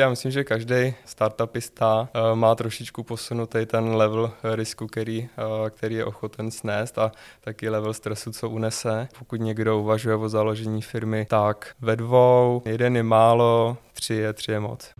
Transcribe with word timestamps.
Já 0.00 0.10
myslím, 0.10 0.32
že 0.32 0.44
každý 0.44 0.94
startupista 1.04 2.08
eh, 2.14 2.34
má 2.34 2.54
trošičku 2.54 3.02
posunutý 3.02 3.66
ten 3.66 3.94
level 3.94 4.32
risku, 4.54 4.86
který, 4.86 5.28
eh, 5.38 5.70
který 5.70 5.94
je 5.94 6.04
ochoten 6.04 6.50
snést 6.50 6.98
a 6.98 7.12
taky 7.40 7.68
level 7.68 7.94
stresu, 7.94 8.32
co 8.32 8.50
unese. 8.50 9.08
Pokud 9.18 9.40
někdo 9.40 9.78
uvažuje 9.78 10.16
o 10.16 10.28
založení 10.28 10.82
firmy, 10.82 11.26
tak 11.30 11.74
ve 11.80 11.96
dvou, 11.96 12.62
jeden 12.64 12.96
je 12.96 13.02
málo, 13.02 13.76
tři 13.92 14.14
je, 14.14 14.32
tři 14.32 14.52
je 14.52 14.60
moc. 14.60 14.90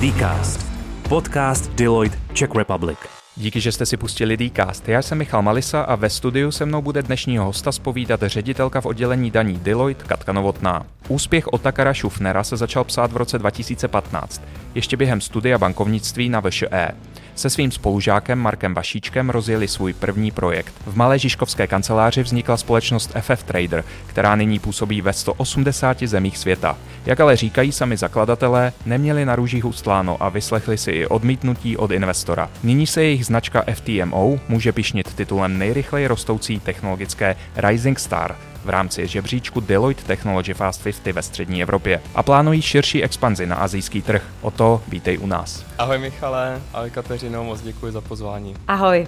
Dcast. 0.00 0.66
Podcast 1.08 1.70
Deloitte 1.70 2.18
Czech 2.32 2.54
Republic. 2.54 3.19
Díky, 3.40 3.60
že 3.60 3.72
jste 3.72 3.86
si 3.86 3.96
pustili 3.96 4.36
Dcast. 4.36 4.88
Já 4.88 5.02
jsem 5.02 5.18
Michal 5.18 5.42
Malisa 5.42 5.80
a 5.82 5.94
ve 5.94 6.10
studiu 6.10 6.50
se 6.50 6.66
mnou 6.66 6.82
bude 6.82 7.02
dnešního 7.02 7.44
hosta 7.44 7.72
spovídat 7.72 8.20
ředitelka 8.22 8.80
v 8.80 8.86
oddělení 8.86 9.30
daní 9.30 9.58
Deloitte 9.62 10.04
Katka 10.04 10.32
Novotná. 10.32 10.86
Úspěch 11.08 11.48
Otakara 11.48 11.94
Šufnera 11.94 12.44
se 12.44 12.56
začal 12.56 12.84
psát 12.84 13.12
v 13.12 13.16
roce 13.16 13.38
2015, 13.38 14.42
ještě 14.74 14.96
během 14.96 15.20
studia 15.20 15.58
bankovnictví 15.58 16.28
na 16.28 16.40
VŠE. 16.40 16.90
Se 17.40 17.50
svým 17.50 17.70
spolužákem 17.70 18.38
Markem 18.38 18.74
Vašíčkem 18.74 19.30
rozjeli 19.30 19.68
svůj 19.68 19.92
první 19.92 20.30
projekt. 20.30 20.74
V 20.86 20.96
Malé 20.96 21.18
Žižkovské 21.18 21.66
kanceláři 21.66 22.22
vznikla 22.22 22.56
společnost 22.56 23.12
FF 23.20 23.42
Trader, 23.42 23.84
která 24.06 24.36
nyní 24.36 24.58
působí 24.58 25.00
ve 25.00 25.12
180 25.12 26.02
zemích 26.02 26.38
světa. 26.38 26.78
Jak 27.06 27.20
ale 27.20 27.36
říkají 27.36 27.72
sami 27.72 27.96
zakladatelé, 27.96 28.72
neměli 28.86 29.24
na 29.24 29.36
růžích 29.36 29.64
ustláno 29.64 30.22
a 30.22 30.28
vyslechli 30.28 30.78
si 30.78 30.90
i 30.90 31.06
odmítnutí 31.06 31.76
od 31.76 31.90
investora. 31.90 32.50
Nyní 32.62 32.86
se 32.86 33.02
jejich 33.02 33.26
značka 33.26 33.64
FTMO 33.74 34.38
může 34.48 34.72
pišnit 34.72 35.14
titulem 35.14 35.58
nejrychleji 35.58 36.06
rostoucí 36.06 36.60
technologické 36.60 37.36
Rising 37.56 37.98
Star, 37.98 38.36
v 38.64 38.68
rámci 38.68 39.06
žebříčku 39.06 39.60
Deloitte 39.60 40.04
Technology 40.04 40.54
Fast 40.54 40.82
50 40.82 41.06
ve 41.12 41.22
střední 41.22 41.62
Evropě 41.62 42.02
a 42.14 42.22
plánují 42.22 42.62
širší 42.62 43.04
expanzi 43.04 43.46
na 43.46 43.56
azijský 43.56 44.02
trh. 44.02 44.22
O 44.40 44.50
to 44.50 44.82
vítej 44.88 45.18
u 45.18 45.26
nás. 45.26 45.64
Ahoj 45.78 45.98
Michale, 45.98 46.60
ahoj 46.74 46.90
Kateřino, 46.90 47.44
moc 47.44 47.60
děkuji 47.60 47.92
za 47.92 48.00
pozvání. 48.00 48.54
Ahoj. 48.68 49.06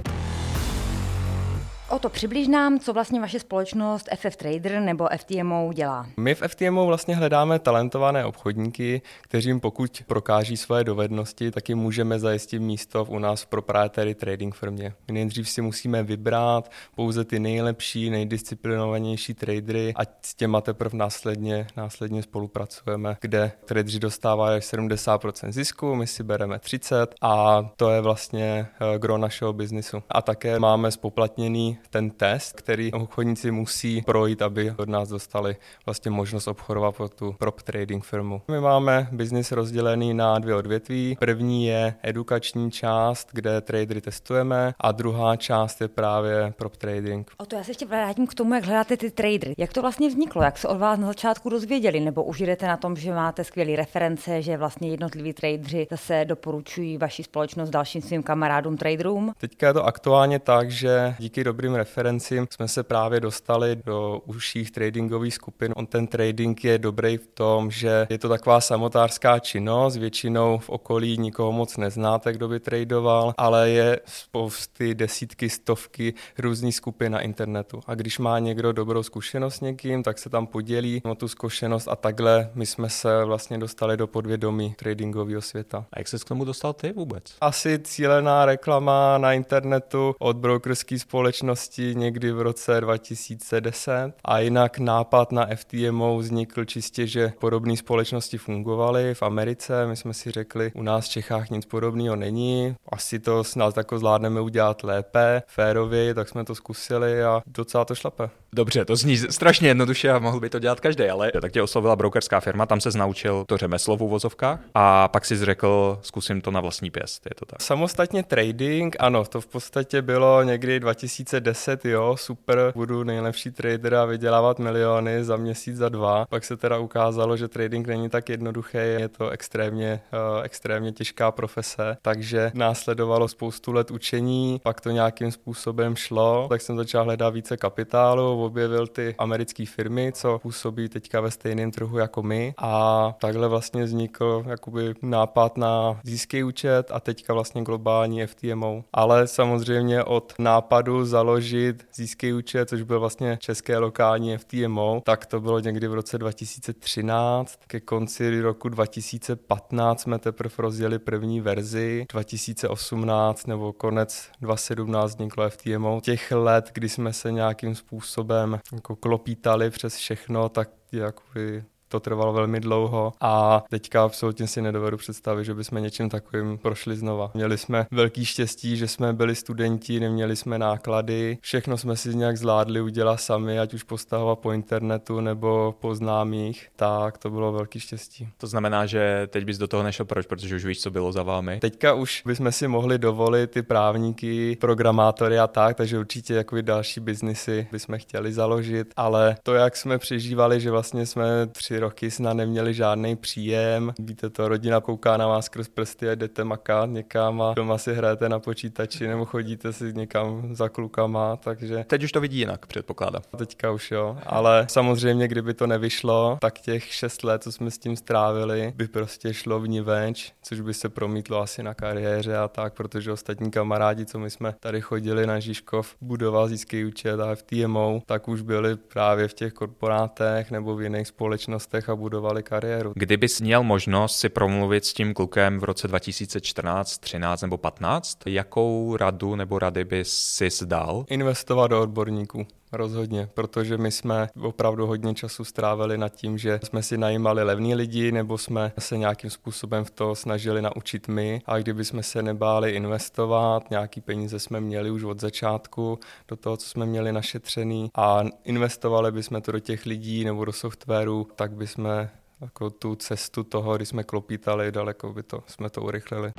O 1.93 1.99
to 1.99 2.09
přibliž 2.09 2.49
nám, 2.49 2.79
co 2.79 2.93
vlastně 2.93 3.21
vaše 3.21 3.41
společnost 3.41 4.09
FF 4.17 4.37
Trader 4.37 4.81
nebo 4.81 5.09
FTMO 5.17 5.73
dělá. 5.73 6.07
My 6.17 6.35
v 6.35 6.43
FTMO 6.49 6.87
vlastně 6.87 7.17
hledáme 7.17 7.59
talentované 7.59 8.25
obchodníky, 8.25 9.03
kteřím 9.21 9.61
pokud 9.61 10.03
prokáží 10.07 10.57
své 10.57 10.85
dovednosti, 10.85 11.51
taky 11.51 11.75
můžeme 11.75 12.19
zajistit 12.19 12.59
místo 12.59 13.05
u 13.05 13.19
nás 13.19 13.43
v 13.43 13.47
proprietary 13.47 14.15
trading 14.15 14.55
firmě. 14.55 14.93
My 15.09 15.15
nejdřív 15.15 15.49
si 15.49 15.63
musíme 15.63 16.03
vybrat 16.03 16.71
pouze 16.95 17.25
ty 17.25 17.39
nejlepší, 17.39 18.11
nejdisciplinovanější 18.11 19.35
tradery 19.35 19.95
a 19.97 20.01
s 20.23 20.35
těma 20.35 20.61
teprve 20.61 20.99
následně, 20.99 21.67
následně 21.77 22.23
spolupracujeme, 22.23 23.17
kde 23.21 23.53
tradeři 23.65 23.99
dostávají 23.99 24.57
až 24.57 24.65
70% 24.65 25.53
zisku, 25.53 25.95
my 25.95 26.07
si 26.07 26.23
bereme 26.23 26.59
30 26.59 27.15
a 27.21 27.63
to 27.77 27.91
je 27.91 28.01
vlastně 28.01 28.67
eh, 28.95 28.99
gro 28.99 29.19
našeho 29.19 29.53
biznisu. 29.53 30.03
A 30.11 30.23
také 30.23 30.59
máme 30.59 30.91
spoplatněný 30.91 31.79
ten 31.89 32.11
test, 32.11 32.53
který 32.53 32.93
obchodníci 32.93 33.51
musí 33.51 34.03
projít, 34.03 34.43
aby 34.43 34.75
od 34.77 34.89
nás 34.89 35.09
dostali 35.09 35.57
vlastně 35.87 36.11
možnost 36.11 36.49
obchodovat 36.49 36.97
pro 36.97 37.09
tu 37.09 37.35
prop 37.39 37.63
trading 37.63 38.05
firmu. 38.05 38.43
My 38.49 38.61
máme 38.61 39.09
biznis 39.13 39.53
rozdělený 39.53 40.15
na 40.15 40.39
dvě 40.39 40.55
odvětví. 40.55 41.17
První 41.21 41.67
je 41.67 41.95
edukační 42.03 42.71
část, 42.71 43.29
kde 43.33 43.61
tradery 43.61 44.01
testujeme 44.01 44.75
a 44.81 44.93
druhá 44.93 45.37
část 45.37 45.81
je 45.81 45.89
právě 45.89 46.53
prop 46.57 46.77
trading. 46.77 47.31
O 47.37 47.47
to 47.47 47.57
já 47.57 47.65
se 47.65 47.71
ještě 47.71 47.87
vrátím 47.87 48.27
k 48.27 48.35
tomu, 48.35 48.55
jak 48.55 48.65
hledáte 48.65 48.97
ty 48.97 49.11
tradery. 49.11 49.55
Jak 49.59 49.73
to 49.73 49.81
vlastně 49.83 50.09
vzniklo? 50.09 50.43
Jak 50.43 50.59
se 50.59 50.69
od 50.69 50.79
vás 50.79 50.99
na 50.99 51.07
začátku 51.07 51.49
dozvěděli? 51.49 52.01
Nebo 52.01 52.25
už 52.25 52.41
jdete 52.41 52.67
na 52.67 52.77
tom, 52.77 52.97
že 52.97 53.15
máte 53.15 53.45
skvělé 53.45 53.77
reference, 53.77 54.43
že 54.43 54.57
vlastně 54.57 54.91
jednotliví 54.91 55.33
tradeři 55.33 55.87
zase 55.91 56.25
doporučují 56.25 56.99
vaši 56.99 57.23
společnost 57.23 57.71
dalším 57.71 58.03
svým 58.03 58.23
kamarádům 58.23 58.77
traderům? 58.77 59.33
Teďka 59.39 59.67
je 59.67 59.73
to 59.73 59.85
aktuálně 59.85 60.39
tak, 60.39 60.71
že 60.71 61.15
díky 61.19 61.45
dobrým 61.45 61.72
dobrým 61.73 61.79
referencím 61.79 62.47
jsme 62.51 62.69
se 62.69 62.83
právě 62.83 63.21
dostali 63.21 63.77
do 63.87 64.21
užších 64.27 64.71
tradingových 64.71 65.35
skupin. 65.35 65.73
On 65.77 65.87
ten 65.87 66.07
trading 66.07 66.65
je 66.65 66.79
dobrý 66.79 67.17
v 67.17 67.27
tom, 67.27 67.71
že 67.71 68.07
je 68.11 68.19
to 68.19 68.29
taková 68.29 68.61
samotářská 68.61 69.39
činnost, 69.39 69.97
většinou 69.97 70.59
v 70.59 70.71
okolí 70.71 71.19
nikoho 71.19 71.53
moc 71.53 71.77
neznáte, 71.77 72.33
kdo 72.33 72.49
by 72.49 72.61
tradoval, 72.61 73.35
ale 73.39 73.71
je 73.71 74.01
spousty, 74.05 74.95
desítky, 74.95 75.49
stovky 75.49 76.15
různých 76.39 76.77
skupin 76.77 77.13
na 77.13 77.21
internetu. 77.21 77.81
A 77.87 77.95
když 77.95 78.19
má 78.19 78.39
někdo 78.39 78.73
dobrou 78.73 79.03
zkušenost 79.03 79.55
s 79.55 79.61
někým, 79.61 80.03
tak 80.03 80.19
se 80.19 80.31
tam 80.31 80.47
podělí 80.47 81.03
o 81.05 81.15
tu 81.15 81.29
zkušenost 81.29 81.89
a 81.89 81.97
takhle 81.97 82.51
my 82.55 82.67
jsme 82.67 82.91
se 82.91 83.25
vlastně 83.25 83.59
dostali 83.59 83.97
do 83.97 84.07
podvědomí 84.07 84.75
tradingového 84.79 85.43
světa. 85.43 85.85
A 85.93 85.99
jak 85.99 86.09
se 86.09 86.19
k 86.19 86.25
tomu 86.25 86.45
dostal 86.45 86.73
ty 86.73 86.93
vůbec? 86.93 87.25
Asi 87.41 87.79
cílená 87.79 88.45
reklama 88.45 89.19
na 89.19 89.33
internetu 89.33 90.15
od 90.19 90.37
brokerské 90.37 90.99
společnosti 90.99 91.62
společnosti 91.63 91.95
někdy 91.95 92.33
v 92.33 92.41
roce 92.41 92.81
2010 92.81 94.13
a 94.25 94.39
jinak 94.39 94.79
nápad 94.79 95.33
na 95.33 95.47
FTMO 95.55 96.19
vznikl 96.19 96.65
čistě, 96.65 97.07
že 97.07 97.33
podobné 97.41 97.77
společnosti 97.77 98.39
fungovaly 98.39 99.15
v 99.15 99.23
Americe. 99.23 99.87
My 99.87 99.97
jsme 99.97 100.15
si 100.15 100.31
řekli, 100.31 100.73
u 100.75 100.83
nás 100.83 101.07
v 101.07 101.09
Čechách 101.09 101.51
nic 101.51 101.67
podobného 101.67 102.17
není, 102.17 102.75
asi 102.89 103.19
to 103.19 103.45
snad 103.45 103.77
jako 103.77 103.99
zvládneme 103.99 104.41
udělat 104.41 104.85
lépe, 104.85 105.43
férově, 105.47 106.15
tak 106.15 106.29
jsme 106.29 106.45
to 106.45 106.55
zkusili 106.55 107.25
a 107.25 107.43
docela 107.47 107.85
to 107.85 107.95
šlape. 107.95 108.42
Dobře, 108.55 108.85
to 108.85 108.97
zní 108.97 109.17
strašně 109.17 109.69
jednoduše 109.69 110.11
a 110.11 110.19
mohl 110.19 110.41
by 110.41 110.51
to 110.51 110.59
dělat 110.59 110.81
každý, 110.81 111.05
ale 111.05 111.33
tak 111.41 111.53
tě 111.53 111.63
oslovila 111.63 111.97
brokerská 111.97 112.41
firma, 112.41 112.67
tam 112.67 112.81
se 112.81 112.99
naučil 112.99 113.45
to 113.49 113.57
řemeslo 113.57 113.97
v 113.97 114.03
uvozovkách 114.03 114.61
a 114.75 115.09
pak 115.09 115.25
si 115.25 115.37
řekl, 115.37 115.99
zkusím 116.03 116.41
to 116.41 116.51
na 116.51 116.61
vlastní 116.61 116.91
pěst, 116.91 117.27
je 117.27 117.35
to 117.35 117.47
tak. 117.47 117.63
Samostatně 117.63 118.23
trading, 118.23 118.97
ano, 118.99 119.25
to 119.25 119.41
v 119.41 119.47
podstatě 119.47 120.03
bylo 120.03 120.43
někdy 120.43 120.81
2010, 120.81 121.85
jo, 121.85 122.17
super, 122.19 122.73
budu 122.77 123.05
nejlepší 123.05 123.51
trader 123.51 123.95
a 123.95 124.05
vydělávat 124.05 124.59
miliony 124.59 125.25
za 125.25 125.37
měsíc, 125.37 125.77
za 125.77 125.89
dva. 125.89 126.27
Pak 126.31 126.45
se 126.45 126.57
teda 126.57 126.79
ukázalo, 126.79 127.37
že 127.37 127.49
trading 127.49 127.87
není 127.87 128.09
tak 128.09 128.29
jednoduché, 128.29 128.79
je 128.79 129.09
to 129.09 129.31
extrémně, 129.31 130.01
uh, 130.13 130.45
extrémně 130.45 130.93
těžká 130.93 131.31
profese, 131.31 131.97
takže 132.03 132.51
následovalo 132.55 133.29
spoustu 133.29 133.73
let 133.73 133.91
učení, 133.91 134.61
pak 134.63 134.81
to 134.81 134.91
nějakým 134.91 135.33
způsobem 135.33 135.97
šlo, 135.97 136.47
tak 136.49 136.61
jsem 136.61 136.77
začal 136.77 137.05
hledat 137.05 137.35
více 137.35 137.57
kapitálu, 137.57 138.42
objevil 138.45 138.87
ty 138.87 139.15
americké 139.19 139.67
firmy, 139.67 140.13
co 140.15 140.39
působí 140.39 140.89
teďka 140.89 141.21
ve 141.21 141.31
stejném 141.31 141.71
trhu 141.71 141.99
jako 141.99 142.23
my 142.23 142.55
a 142.59 143.15
takhle 143.21 143.49
vlastně 143.49 143.85
vznikl 143.85 144.45
jakoby 144.49 144.95
nápad 145.03 145.57
na 145.57 146.01
získý 146.05 146.45
účet 146.45 146.91
a 146.91 147.01
teďka 147.01 147.35
vlastně 147.35 147.63
globální 147.63 148.27
FTMO. 148.27 148.85
Ale 148.93 149.27
samozřejmě 149.27 150.05
od 150.05 150.35
nápadu 150.39 151.05
založit 151.05 151.87
získý 151.95 152.33
účet, 152.33 152.69
což 152.69 152.83
byl 152.83 153.01
vlastně 153.01 153.39
české 153.41 153.79
lokální 153.79 154.37
FTMO, 154.39 155.03
tak 155.05 155.27
to 155.27 155.41
bylo 155.41 155.59
někdy 155.59 155.89
v 155.89 155.95
roce 155.95 156.19
2013. 156.19 157.59
Ke 157.67 157.81
konci 157.81 158.41
roku 158.41 158.69
2015 158.69 160.01
jsme 160.01 160.19
teprve 160.19 160.55
rozjeli 160.59 160.99
první 160.99 161.41
verzi, 161.41 162.07
2018 162.13 163.47
nebo 163.47 163.73
konec 163.73 164.29
2017 164.41 165.11
vzniklo 165.11 165.51
FTMO. 165.51 166.01
Těch 166.01 166.33
let, 166.33 166.71
kdy 166.75 166.89
jsme 166.89 167.13
se 167.13 167.33
nějakým 167.33 167.75
způsobem 167.75 168.32
způsobem 168.33 168.61
jako 168.73 168.97
klopítali 168.97 169.71
přes 169.71 169.97
všechno, 169.97 170.49
tak 170.49 170.71
jakoby 170.93 171.65
to 171.93 172.01
trvalo 172.01 172.33
velmi 172.33 172.61
dlouho 172.61 173.13
a 173.21 173.65
teďka 173.71 174.05
absolutně 174.05 174.47
si 174.47 174.63
nedovedu 174.63 174.97
představit, 174.97 175.45
že 175.45 175.55
bychom 175.55 175.83
něčím 175.83 176.09
takovým 176.09 176.59
prošli 176.59 176.97
znova. 176.97 177.31
Měli 177.35 177.59
jsme 177.59 177.87
velký 177.91 178.25
štěstí, 178.25 178.77
že 178.77 178.89
jsme 178.89 179.13
byli 179.13 179.35
studenti, 179.35 180.01
neměli 180.01 180.37
jsme 180.37 180.59
náklady, 180.59 181.39
všechno 181.41 181.79
jsme 181.79 181.97
si 181.97 182.17
nějak 182.17 182.37
zvládli 182.37 182.81
udělat 182.81 183.17
sami, 183.17 183.59
ať 183.59 183.75
už 183.75 183.83
postahovat 183.83 184.39
po 184.39 184.53
internetu 184.53 185.21
nebo 185.21 185.75
po 185.81 185.95
známých, 185.95 186.69
tak 186.77 187.19
to 187.19 187.31
bylo 187.31 187.53
velký 187.53 187.81
štěstí. 187.81 188.29
To 188.39 188.47
znamená, 188.47 188.87
že 188.87 189.29
teď 189.31 189.45
bys 189.45 189.59
do 189.59 189.69
toho 189.69 189.83
nešel 189.83 190.07
proč, 190.07 190.27
protože 190.27 190.57
už 190.57 190.65
víš, 190.65 190.81
co 190.81 190.91
bylo 190.91 191.13
za 191.13 191.23
vámi? 191.23 191.59
Teďka 191.61 191.95
už 191.95 192.23
bychom 192.27 192.53
si 192.53 192.69
mohli 192.69 192.99
dovolit 192.99 193.51
ty 193.51 193.63
právníky, 193.63 194.57
programátory 194.61 195.39
a 195.39 195.47
tak, 195.47 195.77
takže 195.77 195.99
určitě 195.99 196.35
jako 196.35 196.61
další 196.61 197.01
biznisy 197.01 197.67
bychom 197.73 197.99
chtěli 197.99 198.33
založit, 198.33 198.93
ale 198.97 199.37
to, 199.43 199.55
jak 199.55 199.77
jsme 199.77 199.99
přežívali, 199.99 200.61
že 200.61 200.71
vlastně 200.71 201.07
jsme 201.07 201.47
tři 201.47 201.82
roky 201.83 202.11
snad 202.11 202.33
neměli 202.33 202.75
žádný 202.75 203.17
příjem. 203.17 203.93
Víte 203.99 204.31
to, 204.31 204.49
rodina 204.49 204.81
kouká 204.81 205.17
na 205.17 205.27
vás 205.27 205.45
skrz 205.45 205.69
prsty 205.69 206.09
a 206.09 206.15
jdete 206.15 206.45
makat 206.45 206.91
někam 206.91 207.43
a 207.43 207.55
doma 207.55 207.79
si 207.79 207.95
hrajete 207.95 208.29
na 208.29 208.39
počítači 208.39 209.09
nebo 209.09 209.25
chodíte 209.25 209.73
si 209.73 209.93
někam 209.93 210.55
za 210.55 210.69
klukama, 210.69 211.37
takže... 211.37 211.85
Teď 211.87 212.03
už 212.05 212.13
to 212.13 212.21
vidí 212.21 212.39
jinak, 212.39 212.67
předpokládám. 212.67 213.23
Teďka 213.37 213.71
už 213.71 213.91
jo, 213.91 214.19
ale 214.27 214.67
samozřejmě, 214.71 215.29
kdyby 215.29 215.55
to 215.55 215.67
nevyšlo, 215.67 216.39
tak 216.41 216.59
těch 216.59 216.85
šest 216.85 217.25
let, 217.25 217.43
co 217.43 217.53
jsme 217.53 217.71
s 217.71 217.79
tím 217.79 217.97
strávili, 217.97 218.73
by 218.77 218.89
prostě 218.89 219.35
šlo 219.35 219.61
v 219.61 219.69
ní 219.69 219.81
venč, 219.81 220.33
což 220.43 220.61
by 220.61 220.75
se 220.75 220.89
promítlo 220.89 221.41
asi 221.41 221.63
na 221.63 221.75
kariéře 221.75 222.37
a 222.37 222.49
tak, 222.49 222.75
protože 222.75 223.13
ostatní 223.13 223.51
kamarádi, 223.51 224.07
co 224.07 224.19
my 224.19 224.31
jsme 224.31 224.55
tady 224.61 224.81
chodili 224.81 225.27
na 225.27 225.41
Žižkov, 225.41 225.97
budoval 226.01 226.49
získý 226.49 226.85
účet 226.85 227.21
a 227.21 227.35
v 227.35 227.43
TMO, 227.43 228.03
tak 228.07 228.29
už 228.29 228.43
byli 228.43 228.77
právě 228.77 229.29
v 229.29 229.35
těch 229.35 229.53
korporátech 229.53 230.51
nebo 230.51 230.77
v 230.77 230.83
jiných 230.83 231.09
společnostech 231.09 231.72
společnostech 231.73 231.89
a 231.89 231.97
budovali 231.97 232.43
kariéru. 232.43 232.93
Kdybys 232.97 233.41
měl 233.41 233.63
možnost 233.63 234.19
si 234.19 234.29
promluvit 234.29 234.85
s 234.85 234.93
tím 234.93 235.15
klukem 235.15 235.61
v 235.61 235.65
roce 235.65 235.89
2014, 235.89 236.99
13 236.99 237.43
nebo 237.43 237.59
15, 237.59 238.19
jakou 238.27 238.97
radu 238.97 239.37
nebo 239.37 239.59
rady 239.59 239.85
bys 239.85 240.13
si 240.49 240.67
dal? 240.67 241.05
Investovat 241.09 241.67
do 241.67 241.83
odborníků. 241.83 242.47
Rozhodně, 242.73 243.29
protože 243.35 243.79
my 243.79 243.91
jsme 243.91 244.29
opravdu 244.43 244.87
hodně 244.87 245.15
času 245.15 245.45
strávili 245.45 245.99
nad 245.99 246.09
tím, 246.09 246.39
že 246.39 246.61
jsme 246.65 246.83
si 246.83 246.99
najímali 246.99 247.43
levní 247.43 247.75
lidi 247.75 248.13
nebo 248.13 248.39
jsme 248.39 248.73
se 248.79 248.99
nějakým 248.99 249.31
způsobem 249.31 249.85
v 249.85 249.91
to 249.91 250.15
snažili 250.15 250.63
naučit 250.63 251.09
my 251.09 251.43
a 251.47 251.59
kdyby 251.59 251.85
jsme 251.85 252.03
se 252.03 252.23
nebáli 252.23 252.71
investovat, 252.71 253.71
nějaký 253.71 254.01
peníze 254.01 254.39
jsme 254.39 254.61
měli 254.61 254.91
už 254.91 255.03
od 255.03 255.21
začátku 255.21 255.99
do 256.29 256.37
toho, 256.37 256.57
co 256.57 256.69
jsme 256.69 256.87
měli 256.87 257.13
našetřený 257.13 257.91
a 257.95 258.25
investovali 258.45 259.13
bychom 259.13 259.43
to 259.43 259.53
do 259.53 259.59
těch 259.59 259.87
lidí 259.87 260.25
nebo 260.25 260.45
do 260.45 260.53
softwaru, 260.53 261.29
tak 261.37 261.53
bychom 261.53 262.09
jako 262.41 262.71
tu 262.71 262.95
cestu 262.95 263.45
toho, 263.45 263.77
kdy 263.77 263.87
jsme 263.87 264.05
klopítali, 264.05 264.73
daleko 264.73 265.13
by 265.13 265.23
to, 265.23 265.43
jsme 265.47 265.71
to 265.71 265.83
urychlili. 265.83 266.33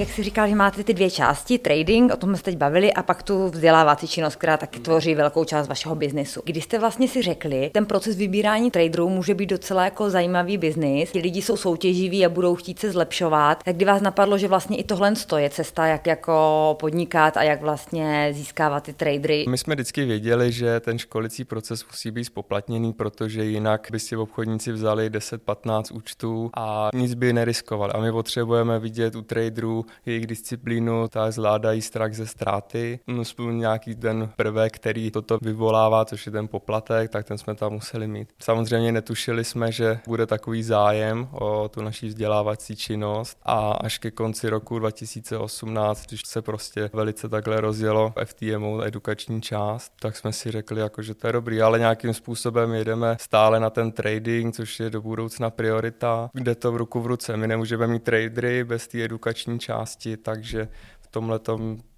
Jak 0.00 0.10
jsi 0.10 0.22
říkal, 0.22 0.48
že 0.48 0.54
máte 0.54 0.84
ty 0.84 0.94
dvě 0.94 1.10
části, 1.10 1.58
trading, 1.58 2.12
o 2.12 2.16
tom 2.16 2.30
jsme 2.30 2.36
se 2.36 2.42
teď 2.42 2.56
bavili, 2.56 2.92
a 2.92 3.02
pak 3.02 3.22
tu 3.22 3.48
vzdělávací 3.48 4.08
činnost, 4.08 4.36
která 4.36 4.56
taky 4.56 4.80
tvoří 4.80 5.14
velkou 5.14 5.44
část 5.44 5.68
vašeho 5.68 5.94
biznesu. 5.94 6.42
Když 6.44 6.64
jste 6.64 6.78
vlastně 6.78 7.08
si 7.08 7.22
řekli, 7.22 7.70
ten 7.74 7.86
proces 7.86 8.16
vybírání 8.16 8.70
traderů 8.70 9.08
může 9.08 9.34
být 9.34 9.50
docela 9.50 9.84
jako 9.84 10.10
zajímavý 10.10 10.58
biznis, 10.58 11.12
ti 11.12 11.18
lidi 11.18 11.42
jsou 11.42 11.56
soutěživí 11.56 12.26
a 12.26 12.28
budou 12.28 12.54
chtít 12.54 12.78
se 12.78 12.90
zlepšovat, 12.90 13.62
tak 13.64 13.76
kdy 13.76 13.84
vás 13.84 14.02
napadlo, 14.02 14.38
že 14.38 14.48
vlastně 14.48 14.76
i 14.76 14.84
tohle 14.84 15.12
je 15.36 15.50
cesta, 15.50 15.86
jak 15.86 16.06
jako 16.06 16.76
podnikat 16.80 17.36
a 17.36 17.42
jak 17.42 17.60
vlastně 17.60 18.28
získávat 18.32 18.84
ty 18.84 18.92
tradery? 18.92 19.44
My 19.48 19.58
jsme 19.58 19.74
vždycky 19.74 20.04
věděli, 20.04 20.52
že 20.52 20.80
ten 20.80 20.98
školicí 20.98 21.44
proces 21.44 21.86
musí 21.86 22.10
být 22.10 22.24
spoplatněný, 22.24 22.92
protože 22.92 23.44
jinak 23.44 23.88
by 23.92 24.00
si 24.00 24.16
obchodníci 24.16 24.72
vzali 24.72 25.10
10-15 25.10 25.96
účtů 25.96 26.50
a 26.56 26.90
nic 26.94 27.14
by 27.14 27.32
neriskovali. 27.32 27.92
A 27.92 28.00
my 28.00 28.12
potřebujeme 28.12 28.78
vidět 28.78 29.14
u 29.14 29.22
traderů 29.22 29.84
jejich 30.06 30.26
disciplínu, 30.26 31.08
ta 31.08 31.30
zvládají 31.30 31.82
strach 31.82 32.12
ze 32.14 32.26
ztráty. 32.26 33.00
No, 33.06 33.22
nějaký 33.50 33.94
ten 33.94 34.30
prvek, 34.36 34.74
který 34.74 35.10
toto 35.10 35.38
vyvolává, 35.42 36.04
což 36.04 36.26
je 36.26 36.32
ten 36.32 36.48
poplatek, 36.48 37.10
tak 37.10 37.26
ten 37.26 37.38
jsme 37.38 37.54
tam 37.54 37.72
museli 37.72 38.06
mít. 38.06 38.28
Samozřejmě 38.42 38.92
netušili 38.92 39.44
jsme, 39.44 39.72
že 39.72 39.98
bude 40.06 40.26
takový 40.26 40.62
zájem 40.62 41.28
o 41.32 41.68
tu 41.68 41.82
naší 41.82 42.08
vzdělávací 42.08 42.76
činnost 42.76 43.38
a 43.42 43.72
až 43.72 43.98
ke 43.98 44.10
konci 44.10 44.48
roku 44.48 44.78
2018, 44.78 46.06
když 46.06 46.20
se 46.26 46.42
prostě 46.42 46.90
velice 46.92 47.28
takhle 47.28 47.60
rozjelo 47.60 48.12
FTMO, 48.24 48.82
edukační 48.82 49.42
část, 49.42 49.92
tak 50.00 50.16
jsme 50.16 50.32
si 50.32 50.50
řekli, 50.50 50.80
jako, 50.80 51.02
že 51.02 51.14
to 51.14 51.26
je 51.26 51.32
dobrý, 51.32 51.62
ale 51.62 51.78
nějakým 51.78 52.14
způsobem 52.14 52.72
jedeme 52.72 53.16
stále 53.20 53.60
na 53.60 53.70
ten 53.70 53.92
trading, 53.92 54.54
což 54.54 54.80
je 54.80 54.90
do 54.90 55.02
budoucna 55.02 55.50
priorita, 55.50 56.30
kde 56.32 56.54
to 56.54 56.72
v 56.72 56.76
ruku 56.76 57.00
v 57.00 57.06
ruce. 57.06 57.36
My 57.36 57.48
nemůžeme 57.48 57.86
mít 57.86 58.02
tradery 58.02 58.64
bez 58.64 58.88
té 58.88 59.04
edukační 59.04 59.58
části 59.58 59.69
části, 59.70 60.16
takže 60.16 60.68
v 61.00 61.06
tomhle 61.06 61.38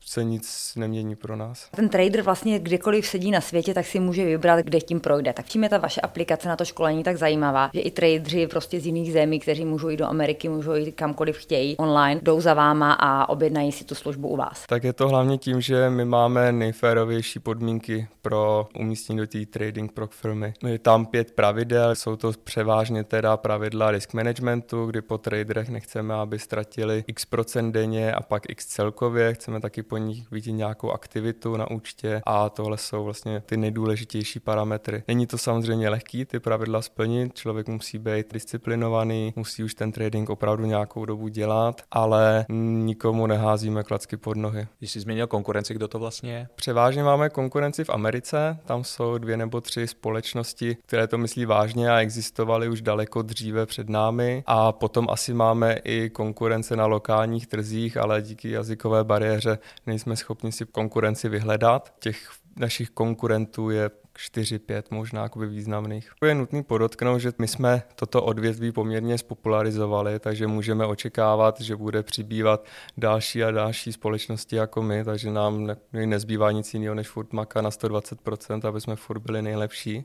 se 0.07 0.25
nic 0.25 0.73
nemění 0.77 1.17
pro 1.17 1.37
nás. 1.37 1.69
Ten 1.77 1.89
trader 1.89 2.23
vlastně 2.23 2.59
kdekoliv 2.59 3.07
sedí 3.07 3.31
na 3.31 3.41
světě, 3.41 3.75
tak 3.75 3.87
si 3.87 4.01
může 4.01 4.25
vybrat, 4.25 4.61
kde 4.61 4.81
tím 4.81 5.01
projde. 5.01 5.33
Tak 5.33 5.49
čím 5.49 5.63
je 5.63 5.69
ta 5.69 5.79
vaše 5.79 6.01
aplikace 6.01 6.49
na 6.49 6.57
to 6.57 6.65
školení 6.65 7.03
tak 7.03 7.17
zajímavá, 7.17 7.71
že 7.75 7.81
i 7.81 7.91
tradři 7.91 8.47
prostě 8.47 8.81
z 8.81 8.87
jiných 8.87 9.13
zemí, 9.13 9.41
kteří 9.41 9.65
můžou 9.65 9.89
jít 9.89 9.97
do 9.97 10.07
Ameriky, 10.07 10.49
můžou 10.49 10.75
jít 10.75 10.93
kamkoliv 10.93 11.37
chtějí 11.37 11.77
online, 11.77 12.21
jdou 12.23 12.41
za 12.41 12.55
váma 12.55 12.93
a 12.93 13.29
objednají 13.29 13.73
si 13.73 13.85
tu 13.85 13.95
službu 13.95 14.29
u 14.29 14.37
vás. 14.37 14.67
Tak 14.67 14.85
je 14.85 14.93
to 14.93 15.09
hlavně 15.09 15.39
tím, 15.39 15.61
že 15.61 15.91
my 15.91 16.05
máme 16.05 16.53
nejférovější 16.53 17.39
podmínky 17.39 18.09
pro 18.23 18.69
umístění 18.79 19.19
do 19.19 19.27
té 19.27 19.47
trading 19.47 19.93
pro 19.93 20.07
firmy. 20.07 20.55
Je 20.67 20.79
tam 20.79 21.07
pět 21.07 21.31
pravidel, 21.31 21.95
jsou 21.95 22.17
to 22.17 22.33
převážně 22.45 23.05
teda 23.05 23.37
pravidla 23.37 23.91
risk 23.91 24.15
managementu, 24.15 24.87
kdy 24.87 25.03
po 25.03 25.19
traderech 25.19 25.69
nechceme, 25.69 26.15
aby 26.15 26.39
ztratili 26.39 27.05
x 27.07 27.25
procent 27.25 27.73
denně 27.73 28.13
a 28.13 28.23
pak 28.23 28.43
x 28.49 28.67
celkově. 28.67 29.35
Chceme 29.35 29.61
taky 29.61 29.83
po 29.93 29.99
nich 29.99 30.31
vidět 30.31 30.53
nějakou 30.53 30.91
aktivitu 30.91 31.57
na 31.57 31.71
účtě 31.71 32.23
a 32.27 32.49
tohle 32.49 32.79
jsou 32.79 33.05
vlastně 33.05 33.43
ty 33.47 33.57
nejdůležitější 33.57 34.41
parametry. 34.41 35.03
Není 35.09 35.27
to 35.27 35.39
samozřejmě 35.39 35.89
lehký 35.89 36.25
ty 36.25 36.41
pravidla 36.41 36.83
splnit, 36.83 37.35
člověk 37.35 37.69
musí 37.69 37.99
být 37.99 38.33
disciplinovaný, 38.33 39.33
musí 39.37 39.65
už 39.65 39.75
ten 39.75 39.93
trading 39.93 40.31
opravdu 40.31 40.65
nějakou 40.65 41.05
dobu 41.05 41.29
dělat, 41.29 41.83
ale 41.91 42.47
nikomu 42.85 43.27
neházíme 43.27 43.83
klacky 43.83 44.17
pod 44.17 44.37
nohy. 44.37 44.67
Když 44.79 44.91
jsi 44.91 45.01
změnil 45.01 45.27
konkurenci, 45.27 45.75
kdo 45.75 45.89
to 45.89 45.99
vlastně 45.99 46.33
je? 46.33 46.49
Převážně 46.55 47.03
máme 47.03 47.29
konkurenci 47.29 47.85
v 47.85 47.91
Americe, 47.91 48.59
tam 48.65 48.85
jsou 48.85 49.19
dvě 49.19 49.37
nebo 49.37 49.61
tři 49.61 49.87
společnosti, 49.87 50.77
které 50.87 51.07
to 51.07 51.19
myslí 51.19 51.45
vážně 51.45 51.91
a 51.91 52.01
existovaly 52.01 52.69
už 52.69 52.83
daleko 52.83 53.23
dříve 53.23 53.67
před 53.67 53.89
námi 53.89 54.45
a 54.47 54.73
potom 54.73 55.07
asi 55.11 55.35
máme 55.35 55.77
i 55.85 56.11
konkurence 56.11 56.77
na 56.77 56.87
lokálních 56.87 57.47
trzích, 57.47 57.97
ale 57.97 58.23
díky 58.23 58.51
jazykové 58.51 59.05
bariéře 59.05 59.59
nejsme 59.87 60.17
schopni 60.17 60.53
si 60.53 60.67
konkurenci 60.67 61.29
vyhledat. 61.29 61.95
Těch 61.99 62.31
našich 62.57 62.91
konkurentů 62.91 63.71
je 63.71 63.91
4-5 64.17 64.83
možná 64.91 65.23
jakoby 65.23 65.47
významných. 65.47 66.11
Je 66.25 66.35
nutný 66.35 66.63
podotknout, 66.63 67.19
že 67.19 67.33
my 67.39 67.49
jsme 67.49 67.83
toto 67.95 68.23
odvětví 68.23 68.73
poměrně 68.73 69.19
spopularizovali, 69.19 70.19
takže 70.19 70.47
můžeme 70.47 70.87
očekávat, 70.87 71.61
že 71.61 71.77
bude 71.77 72.03
přibývat 72.03 72.67
další 72.97 73.45
a 73.45 73.51
další 73.51 73.93
společnosti 73.93 74.57
jako 74.57 74.83
my, 74.83 75.05
takže 75.05 75.31
nám 75.31 75.67
ne, 75.67 75.77
nezbývá 75.93 76.53
nic 76.53 76.75
jiného 76.75 76.95
než 76.95 77.09
furt 77.09 77.33
maka 77.33 77.61
na 77.61 77.71
120%, 77.71 78.69
aby 78.69 78.81
jsme 78.81 78.97
furt 78.97 79.21
byli 79.21 79.43
nejlepší. 79.43 80.05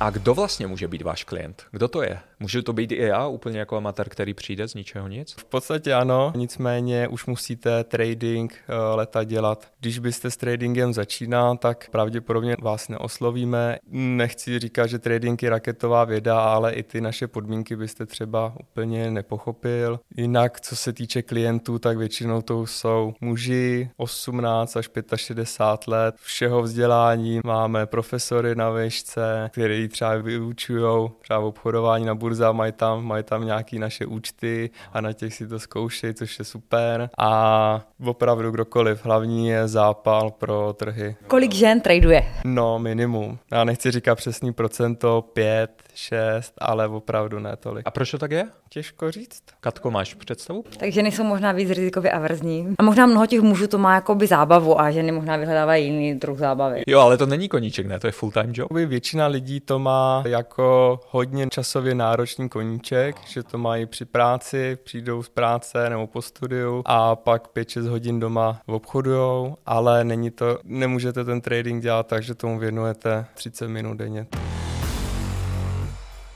A 0.00 0.10
kdo 0.10 0.34
vlastně 0.34 0.66
může 0.66 0.88
být 0.88 1.02
váš 1.02 1.24
klient? 1.24 1.62
Kdo 1.70 1.88
to 1.88 2.02
je? 2.02 2.20
Může 2.44 2.62
to 2.62 2.72
být 2.72 2.92
i 2.92 2.96
já, 2.96 3.26
úplně 3.26 3.58
jako 3.58 3.76
amatér, 3.76 4.08
který 4.08 4.34
přijde 4.34 4.68
z 4.68 4.74
ničeho 4.74 5.08
nic? 5.08 5.34
V 5.38 5.44
podstatě 5.44 5.94
ano, 5.94 6.32
nicméně 6.36 7.08
už 7.08 7.26
musíte 7.26 7.84
trading 7.84 8.54
eh, 8.68 8.74
leta 8.94 9.24
dělat. 9.24 9.68
Když 9.80 9.98
byste 9.98 10.30
s 10.30 10.36
tradingem 10.36 10.92
začínal, 10.92 11.56
tak 11.56 11.88
pravděpodobně 11.90 12.56
vás 12.60 12.88
neoslovíme. 12.88 13.78
Nechci 13.90 14.58
říkat, 14.58 14.86
že 14.86 14.98
trading 14.98 15.42
je 15.42 15.50
raketová 15.50 16.04
věda, 16.04 16.40
ale 16.40 16.72
i 16.72 16.82
ty 16.82 17.00
naše 17.00 17.26
podmínky 17.26 17.76
byste 17.76 18.06
třeba 18.06 18.52
úplně 18.60 19.10
nepochopil. 19.10 20.00
Jinak, 20.16 20.60
co 20.60 20.76
se 20.76 20.92
týče 20.92 21.22
klientů, 21.22 21.78
tak 21.78 21.98
většinou 21.98 22.42
to 22.42 22.66
jsou 22.66 23.14
muži 23.20 23.90
18 23.96 24.76
až 24.76 24.88
65 25.16 25.92
let, 25.92 26.14
všeho 26.18 26.62
vzdělání. 26.62 27.40
Máme 27.44 27.86
profesory 27.86 28.54
na 28.54 28.70
výšce, 28.70 29.50
který 29.52 29.88
třeba 29.88 30.16
vyučují 30.16 31.10
třeba 31.20 31.38
obchodování 31.38 32.04
na 32.04 32.14
burza, 32.34 32.52
mají 32.52 32.72
tam, 32.72 33.04
mají 33.04 33.24
tam 33.24 33.46
nějaké 33.46 33.78
naše 33.78 34.06
účty 34.06 34.70
a 34.92 35.00
na 35.00 35.12
těch 35.12 35.34
si 35.34 35.48
to 35.48 35.58
zkoušejí, 35.58 36.14
což 36.14 36.38
je 36.38 36.44
super. 36.44 37.10
A 37.18 37.80
opravdu 38.04 38.50
kdokoliv, 38.50 39.04
hlavní 39.04 39.48
je 39.48 39.68
zápal 39.68 40.30
pro 40.30 40.72
trhy. 40.72 41.16
Kolik 41.26 41.52
žen 41.52 41.80
traduje? 41.80 42.26
No, 42.44 42.78
minimum. 42.78 43.38
Já 43.52 43.64
nechci 43.64 43.90
říkat 43.90 44.14
přesný 44.14 44.52
procento, 44.52 45.24
pět, 45.32 45.70
šest, 45.94 46.54
ale 46.58 46.88
opravdu 46.88 47.38
ne 47.38 47.56
tolik. 47.56 47.86
A 47.86 47.90
proč 47.90 48.10
to 48.10 48.18
tak 48.18 48.30
je? 48.30 48.46
Těžko 48.68 49.10
říct. 49.10 49.42
Katko, 49.60 49.90
máš 49.90 50.14
představu? 50.14 50.64
Takže 50.78 50.94
ženy 50.94 51.12
jsou 51.12 51.24
možná 51.24 51.52
víc 51.52 51.70
rizikově 51.70 52.10
averzní. 52.10 52.74
A 52.78 52.82
možná 52.82 53.06
mnoho 53.06 53.26
těch 53.26 53.40
mužů 53.40 53.66
to 53.66 53.78
má 53.78 53.94
jako 53.94 54.14
by 54.14 54.26
zábavu 54.26 54.80
a 54.80 54.90
ženy 54.90 55.12
možná 55.12 55.36
vyhledávají 55.36 55.84
jiný 55.84 56.14
druh 56.14 56.38
zábavy. 56.38 56.82
Jo, 56.86 57.00
ale 57.00 57.16
to 57.16 57.26
není 57.26 57.48
koníček, 57.48 57.86
ne? 57.86 58.00
To 58.00 58.06
je 58.06 58.12
full-time 58.12 58.52
job. 58.54 58.72
Většina 58.72 59.26
lidí 59.26 59.60
to 59.60 59.78
má 59.78 60.22
jako 60.26 61.00
hodně 61.10 61.46
časově 61.50 61.94
náročný 62.24 62.48
koníček, 62.48 63.16
že 63.26 63.42
to 63.42 63.58
mají 63.58 63.86
při 63.86 64.04
práci, 64.04 64.78
přijdou 64.84 65.22
z 65.22 65.28
práce 65.28 65.90
nebo 65.90 66.06
po 66.06 66.22
studiu 66.22 66.82
a 66.84 67.16
pak 67.16 67.48
5-6 67.56 67.88
hodin 67.88 68.20
doma 68.20 68.60
obchodujou, 68.66 69.56
ale 69.66 70.04
není 70.04 70.30
to, 70.30 70.58
nemůžete 70.64 71.24
ten 71.24 71.40
trading 71.40 71.82
dělat 71.82 72.06
tak, 72.06 72.22
že 72.22 72.34
tomu 72.34 72.58
věnujete 72.58 73.26
30 73.34 73.68
minut 73.68 73.94
denně. 73.94 74.26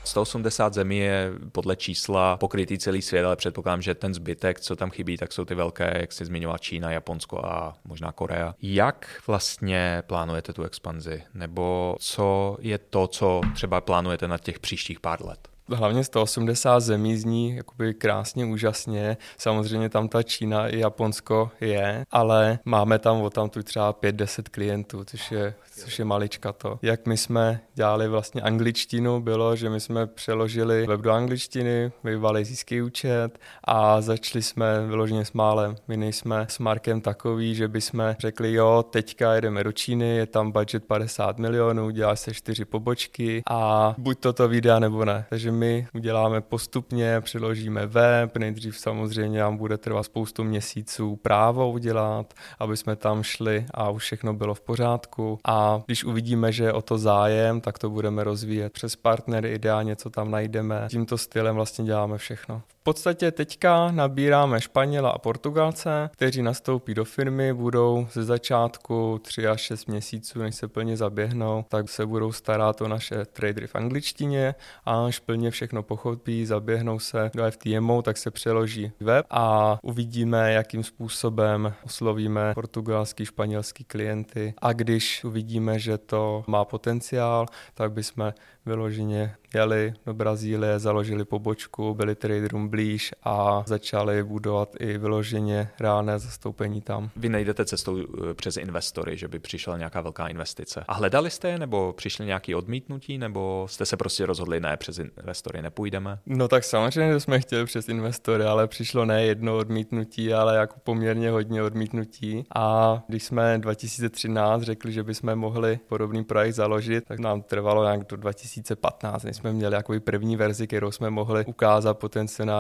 180 0.05 0.75
zemí 0.75 0.99
je 0.99 1.33
podle 1.53 1.77
čísla 1.77 2.37
pokrytý 2.37 2.79
celý 2.79 3.03
svět, 3.03 3.25
ale 3.25 3.37
předpokládám, 3.37 3.83
že 3.83 3.95
ten 3.95 4.15
zbytek, 4.15 4.61
co 4.61 4.77
tam 4.77 4.91
chybí, 4.91 5.17
tak 5.17 5.33
jsou 5.33 5.45
ty 5.45 5.55
velké, 5.55 5.99
jak 6.01 6.13
jsi 6.13 6.25
zmiňoval, 6.25 6.59
Čína, 6.59 6.91
Japonsko 6.91 7.47
a 7.47 7.77
možná 7.85 8.13
Korea. 8.13 8.55
Jak 8.63 9.23
vlastně 9.27 10.03
plánujete 10.07 10.53
tu 10.53 10.63
expanzi? 10.63 11.23
Nebo 11.35 11.97
co 11.99 12.57
je 12.61 12.79
to, 12.79 13.07
co 13.07 13.41
třeba 13.55 13.81
plánujete 13.81 14.29
na 14.29 14.39
těch 14.39 14.59
příštích 14.59 15.01
pár 15.01 15.25
let? 15.25 15.49
Hlavně 15.75 16.05
180 16.05 16.81
zemí 16.81 17.17
zní 17.17 17.57
jakoby 17.57 17.95
krásně, 17.95 18.45
úžasně. 18.45 19.17
Samozřejmě 19.37 19.89
tam 19.89 20.09
ta 20.09 20.23
Čína 20.23 20.69
i 20.69 20.79
Japonsko 20.79 21.51
je, 21.61 22.05
ale 22.11 22.59
máme 22.65 22.99
tam 22.99 23.23
o 23.23 23.31
tam 23.31 23.51
tu 23.51 23.63
třeba 23.63 23.93
5-10 23.93 24.43
klientů, 24.51 25.05
což 25.05 25.33
je, 25.33 25.55
což 25.77 25.99
je 25.99 26.05
malička 26.05 26.53
to. 26.53 26.79
Jak 26.83 27.07
my 27.07 27.17
jsme 27.17 27.61
dělali 27.75 28.09
vlastně 28.09 28.43
angličtinu, 28.43 29.21
bylo, 29.21 29.57
že 29.57 29.71
my 29.71 29.81
jsme 29.81 30.07
přeložili 30.07 30.87
web 30.87 31.01
do 31.01 31.13
angličtiny, 31.13 31.93
vyvali 32.05 32.45
získý 32.45 32.83
účet 32.83 33.39
a 33.65 34.01
začali 34.01 34.43
jsme 34.43 34.87
vyloženě 34.87 35.25
s 35.25 35.33
málem. 35.33 35.77
My 35.89 35.97
nejsme 35.97 36.47
s 36.49 36.59
Markem 36.59 37.01
takový, 37.01 37.55
že 37.55 37.69
bychom 37.69 38.15
řekli, 38.19 38.53
jo, 38.53 38.85
teďka 38.91 39.35
jedeme 39.35 39.65
do 39.65 39.73
Číny, 39.73 40.17
je 40.17 40.27
tam 40.27 40.53
budget 40.53 40.85
50 40.85 41.39
milionů, 41.39 41.91
dělá 41.91 42.17
se 42.17 42.35
čtyři 42.35 42.65
pobočky 42.65 43.43
a 43.51 43.95
buď 43.99 44.19
toto 44.19 44.49
vyjde, 44.49 44.81
nebo 44.81 45.05
ne. 45.05 45.25
Takže 45.31 45.53
my 45.59 45.87
uděláme 45.95 46.41
postupně, 46.41 47.21
přiložíme 47.21 47.87
web, 47.87 48.37
nejdřív 48.37 48.79
samozřejmě 48.79 49.41
nám 49.41 49.57
bude 49.57 49.79
trvat 49.79 50.03
spoustu 50.03 50.45
měsíců 50.45 51.17
právo 51.17 51.71
udělat, 51.71 52.35
aby 52.59 52.77
jsme 52.77 52.97
tam 52.97 53.23
šli 53.23 53.67
a 53.75 53.91
už 53.91 54.03
všechno 54.03 54.35
bylo 54.35 54.55
v 54.55 54.61
pořádku 54.61 55.39
a 55.45 55.83
když 55.87 56.05
uvidíme, 56.05 56.53
že 56.53 56.65
je 56.65 56.73
o 56.73 56.83
to 56.83 56.99
zájem, 56.99 57.61
tak 57.61 57.79
to 57.79 57.91
budeme 57.91 58.25
rozvíjet 58.25 58.73
přes 58.73 58.97
partnery, 58.97 59.55
ideálně 59.55 59.97
co 59.97 60.11
tam 60.11 60.31
najdeme. 60.31 60.87
Tímto 60.91 61.19
stylem 61.19 61.55
vlastně 61.55 61.85
děláme 61.85 62.19
všechno. 62.19 62.63
V 62.89 62.91
podstatě 62.91 63.31
teďka 63.31 63.91
nabíráme 63.91 64.61
Španěla 64.61 65.11
a 65.11 65.19
Portugalce, 65.19 66.11
kteří 66.13 66.43
nastoupí 66.43 66.95
do 66.95 67.05
firmy, 67.05 67.53
budou 67.53 68.07
ze 68.13 68.25
začátku 68.25 69.21
3 69.23 69.47
až 69.47 69.61
6 69.61 69.87
měsíců, 69.87 70.39
než 70.39 70.55
se 70.55 70.69
plně 70.69 70.97
zaběhnou, 70.97 71.65
tak 71.69 71.89
se 71.89 72.07
budou 72.07 72.33
starat 72.33 72.81
o 72.81 72.89
naše 72.89 73.25
tradery 73.25 73.67
v 73.67 73.75
angličtině 73.75 74.55
a 74.85 75.07
až 75.07 75.19
plně 75.19 75.51
všechno 75.51 75.83
pochopí, 75.83 76.47
zaběhnou 76.47 76.99
se 76.99 77.31
do 77.35 77.51
FTMO, 77.51 78.03
tak 78.03 78.17
se 78.17 78.31
přeloží 78.31 78.93
web 79.01 79.27
a 79.31 79.79
uvidíme, 79.83 80.53
jakým 80.53 80.85
způsobem 80.85 81.75
oslovíme 81.85 82.55
portugalský, 82.55 83.25
španělský 83.25 83.85
klienty. 83.85 84.55
A 84.59 84.73
když 84.73 85.25
uvidíme, 85.25 85.79
že 85.79 85.99
to 85.99 86.45
má 86.47 86.65
potenciál, 86.65 87.47
tak 87.75 87.93
bychom 87.93 88.33
vyloženě 88.67 89.35
jeli 89.55 89.95
do 90.07 90.15
Brazílie, 90.15 90.79
založili 90.79 91.25
pobočku, 91.25 91.95
byli 91.95 92.15
traderům 92.15 92.69
blíž 92.79 93.15
a 93.23 93.65
začali 93.67 94.25
budovat 94.25 94.77
i 94.81 94.99
vyloženě 94.99 95.71
reálné 95.81 96.19
zastoupení 96.19 96.81
tam. 96.81 97.11
Vy 97.17 97.29
nejdete 97.29 97.65
cestou 97.65 97.99
eh, 97.99 98.35
přes 98.35 98.57
investory, 98.57 99.17
že 99.17 99.29
by 99.29 99.39
přišla 99.39 99.79
nějaká 99.79 100.01
velká 100.01 100.29
investice. 100.29 100.85
A 100.89 100.95
hledali 100.95 101.31
jste 101.31 101.49
je, 101.49 101.59
nebo 101.59 101.93
přišli 101.93 102.27
nějaký 102.27 102.55
odmítnutí, 102.55 103.19
nebo 103.19 103.67
jste 103.71 103.87
se 103.87 103.97
prostě 103.97 104.27
rozhodli, 104.27 104.61
ne, 104.61 104.77
přes 104.77 104.99
investory 104.99 105.63
nepůjdeme? 105.63 106.19
No 106.27 106.49
tak 106.49 106.65
samozřejmě, 106.65 107.13
že 107.13 107.21
jsme 107.21 107.41
chtěli 107.41 107.65
přes 107.65 107.89
investory, 107.89 108.45
ale 108.45 108.67
přišlo 108.67 109.05
ne 109.05 109.25
jedno 109.25 109.57
odmítnutí, 109.57 110.33
ale 110.33 110.57
jako 110.57 110.75
poměrně 110.85 111.31
hodně 111.31 111.63
odmítnutí. 111.63 112.45
A 112.55 113.03
když 113.09 113.23
jsme 113.23 113.59
2013 113.59 114.63
řekli, 114.63 114.93
že 114.93 115.03
bychom 115.03 115.37
mohli 115.37 115.79
podobný 115.89 116.25
projekt 116.25 116.55
založit, 116.55 117.05
tak 117.09 117.19
nám 117.19 117.43
trvalo 117.43 117.85
nějak 117.85 118.07
do 118.07 118.17
2015, 118.17 119.23
než 119.25 119.37
jsme 119.37 119.53
měli 119.53 119.75
jako 119.75 119.95
první 120.01 120.37
verzi, 120.37 120.67
kterou 120.67 120.91
jsme 120.91 121.11
mohli 121.11 121.45
ukázat 121.45 121.99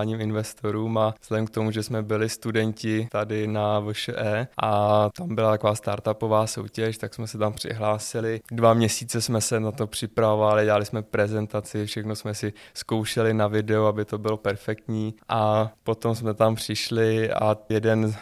potenciálním 0.09 0.21
investorům 0.21 0.99
a 0.99 1.15
vzhledem 1.21 1.47
k 1.47 1.51
tomu, 1.51 1.71
že 1.71 1.83
jsme 1.83 2.03
byli 2.03 2.29
studenti 2.29 3.09
tady 3.11 3.47
na 3.47 3.81
VŠE 3.81 4.49
a 4.63 5.09
tam 5.17 5.35
byla 5.35 5.51
taková 5.51 5.75
startupová 5.75 6.47
soutěž, 6.47 6.99
tak 6.99 7.15
jsme 7.15 7.27
se 7.27 7.39
tam 7.39 7.53
přihlásili. 7.53 8.41
Dva 8.53 8.75
měsíce 8.75 9.21
jsme 9.21 9.41
se 9.41 9.61
na 9.61 9.73
to 9.73 9.87
připravovali, 9.87 10.65
dělali 10.65 10.85
jsme 10.85 11.03
prezentaci, 11.03 11.87
všechno 11.87 12.17
jsme 12.17 12.35
si 12.35 12.53
zkoušeli 12.75 13.35
na 13.35 13.49
video, 13.49 13.87
aby 13.87 14.05
to 14.05 14.19
bylo 14.19 14.37
perfektní 14.37 15.15
a 15.29 15.71
potom 15.85 16.15
jsme 16.15 16.35
tam 16.35 16.55
přišli 16.55 17.31
a 17.31 17.57
jeden 17.69 18.05
uh, 18.05 18.13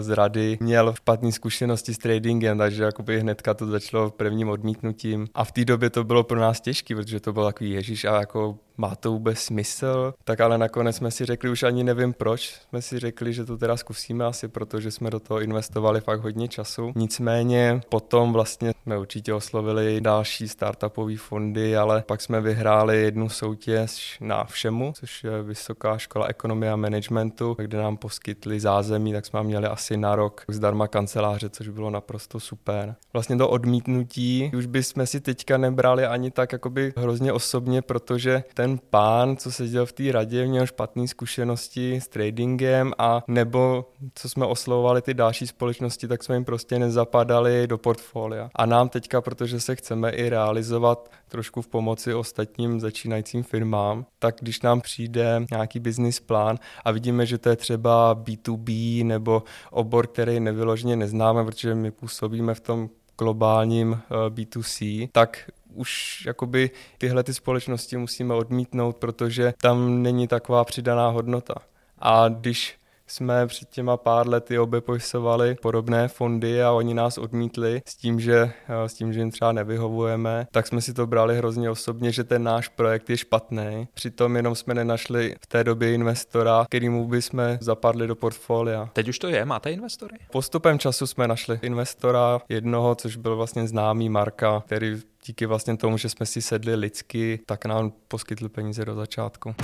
z 0.00 0.08
rady 0.08 0.58
měl 0.60 0.94
špatné 0.94 1.32
zkušenosti 1.32 1.94
s 1.94 1.98
tradingem, 1.98 2.58
takže 2.58 2.82
jakoby 2.82 3.20
hnedka 3.20 3.54
to 3.54 3.66
začalo 3.66 4.10
prvním 4.10 4.48
odmítnutím 4.48 5.26
a 5.34 5.44
v 5.44 5.52
té 5.52 5.64
době 5.64 5.90
to 5.90 6.04
bylo 6.04 6.24
pro 6.24 6.40
nás 6.40 6.60
těžké, 6.60 6.94
protože 6.94 7.20
to 7.20 7.32
bylo 7.32 7.46
takový 7.46 7.70
ježíš 7.70 8.04
a 8.04 8.20
jako 8.20 8.58
má 8.78 8.94
to 8.94 9.12
vůbec 9.12 9.38
smysl, 9.38 10.14
tak 10.24 10.40
ale 10.40 10.58
nakonec 10.58 10.96
jsme 10.96 11.10
si 11.10 11.24
řekli, 11.24 11.50
už 11.50 11.62
ani 11.62 11.84
nevím 11.84 12.12
proč, 12.12 12.60
jsme 12.68 12.82
si 12.82 12.98
řekli, 12.98 13.32
že 13.32 13.44
to 13.44 13.56
teda 13.56 13.76
zkusíme 13.76 14.24
asi, 14.24 14.48
protože 14.48 14.90
jsme 14.90 15.10
do 15.10 15.20
toho 15.20 15.40
investovali 15.40 16.00
fakt 16.00 16.20
hodně 16.20 16.48
času. 16.48 16.92
Nicméně 16.96 17.80
potom 17.88 18.32
vlastně 18.32 18.72
jsme 18.82 18.98
určitě 18.98 19.34
oslovili 19.34 20.00
další 20.00 20.48
startupové 20.48 21.16
fondy, 21.16 21.76
ale 21.76 22.04
pak 22.06 22.20
jsme 22.20 22.40
vyhráli 22.40 23.02
jednu 23.02 23.28
soutěž 23.28 24.18
na 24.20 24.44
všemu, 24.44 24.92
což 24.96 25.24
je 25.24 25.42
Vysoká 25.42 25.98
škola 25.98 26.26
ekonomie 26.26 26.72
a 26.72 26.76
managementu, 26.76 27.56
kde 27.58 27.78
nám 27.78 27.96
poskytli 27.96 28.60
zázemí, 28.60 29.12
tak 29.12 29.26
jsme 29.26 29.42
měli 29.42 29.66
asi 29.66 29.96
na 29.96 30.16
rok 30.16 30.44
zdarma 30.48 30.88
kanceláře, 30.88 31.48
což 31.48 31.68
bylo 31.68 31.90
naprosto 31.90 32.40
super. 32.40 32.94
Vlastně 33.12 33.36
to 33.36 33.48
odmítnutí 33.48 34.50
už 34.56 34.66
bychom 34.66 35.06
si 35.06 35.20
teďka 35.20 35.58
nebrali 35.58 36.06
ani 36.06 36.30
tak 36.30 36.52
jakoby 36.52 36.92
hrozně 36.96 37.32
osobně, 37.32 37.82
protože 37.82 38.44
ten 38.54 38.67
ten 38.68 38.78
pán, 38.90 39.36
co 39.36 39.52
seděl 39.52 39.86
v 39.86 39.92
té 39.92 40.12
radě, 40.12 40.46
měl 40.46 40.66
špatné 40.66 41.08
zkušenosti 41.08 41.96
s 41.96 42.08
tradingem 42.08 42.92
a 42.98 43.22
nebo 43.28 43.86
co 44.14 44.28
jsme 44.28 44.46
oslovovali 44.46 45.02
ty 45.02 45.14
další 45.14 45.46
společnosti, 45.46 46.08
tak 46.08 46.24
jsme 46.24 46.36
jim 46.36 46.44
prostě 46.44 46.78
nezapadali 46.78 47.66
do 47.66 47.78
portfolia. 47.78 48.50
A 48.54 48.66
nám 48.66 48.88
teďka, 48.88 49.20
protože 49.20 49.60
se 49.60 49.76
chceme 49.76 50.10
i 50.10 50.28
realizovat 50.28 51.10
trošku 51.28 51.62
v 51.62 51.68
pomoci 51.68 52.14
ostatním 52.14 52.80
začínajícím 52.80 53.42
firmám, 53.42 54.06
tak 54.18 54.36
když 54.40 54.62
nám 54.62 54.80
přijde 54.80 55.44
nějaký 55.50 55.80
business 55.80 56.20
plán 56.20 56.56
a 56.84 56.90
vidíme, 56.90 57.26
že 57.26 57.38
to 57.38 57.48
je 57.48 57.56
třeba 57.56 58.16
B2B 58.16 59.04
nebo 59.06 59.42
obor, 59.70 60.06
který 60.06 60.40
nevyloženě 60.40 60.96
neznáme, 60.96 61.44
protože 61.44 61.74
my 61.74 61.90
působíme 61.90 62.54
v 62.54 62.60
tom 62.60 62.88
globálním 63.18 63.92
eh, 63.92 64.30
B2C, 64.30 65.08
tak 65.12 65.50
už 65.78 66.22
jakoby 66.26 66.70
tyhle 66.98 67.22
ty 67.22 67.34
společnosti 67.34 67.96
musíme 67.96 68.34
odmítnout, 68.34 68.96
protože 68.96 69.54
tam 69.62 70.02
není 70.02 70.28
taková 70.28 70.64
přidaná 70.64 71.08
hodnota. 71.08 71.54
A 71.98 72.28
když 72.28 72.78
jsme 73.10 73.46
před 73.46 73.70
těma 73.70 73.96
pár 73.96 74.28
lety 74.28 74.58
obepoisovali 74.58 75.54
podobné 75.62 76.08
fondy 76.08 76.62
a 76.62 76.72
oni 76.72 76.94
nás 76.94 77.18
odmítli 77.18 77.82
s 77.86 77.96
tím, 77.96 78.20
že, 78.20 78.52
s 78.68 78.94
tím, 78.94 79.12
že 79.12 79.20
jim 79.20 79.30
třeba 79.30 79.52
nevyhovujeme, 79.52 80.46
tak 80.50 80.66
jsme 80.66 80.80
si 80.80 80.94
to 80.94 81.06
brali 81.06 81.38
hrozně 81.38 81.70
osobně, 81.70 82.12
že 82.12 82.24
ten 82.24 82.42
náš 82.42 82.68
projekt 82.68 83.10
je 83.10 83.16
špatný. 83.16 83.88
Přitom 83.94 84.36
jenom 84.36 84.54
jsme 84.54 84.74
nenašli 84.74 85.34
v 85.40 85.46
té 85.46 85.64
době 85.64 85.94
investora, 85.94 86.64
kterýmu 86.64 87.08
by 87.08 87.22
jsme 87.22 87.58
zapadli 87.60 88.06
do 88.06 88.16
portfolia. 88.16 88.90
Teď 88.92 89.08
už 89.08 89.18
to 89.18 89.28
je, 89.28 89.44
máte 89.44 89.72
investory? 89.72 90.16
Postupem 90.32 90.78
času 90.78 91.06
jsme 91.06 91.28
našli 91.28 91.58
investora 91.62 92.40
jednoho, 92.48 92.94
což 92.94 93.16
byl 93.16 93.36
vlastně 93.36 93.68
známý 93.68 94.08
Marka, 94.08 94.62
který 94.66 94.96
díky 95.26 95.46
vlastně 95.46 95.76
tomu, 95.76 95.98
že 95.98 96.08
jsme 96.08 96.26
si 96.26 96.42
sedli 96.42 96.74
lidsky, 96.74 97.40
tak 97.46 97.64
nám 97.64 97.92
poskytl 98.08 98.48
peníze 98.48 98.84
do 98.84 98.94
začátku. 98.94 99.54